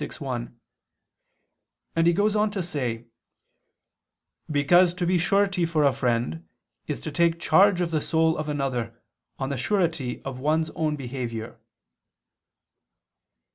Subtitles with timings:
[0.01, 0.51] 6:1);
[1.95, 3.05] and he goes on to say,
[4.49, 6.43] "because to be surety for a friend
[6.87, 8.99] is to take charge of the soul of another
[9.37, 11.59] on the surety of one's own behavior."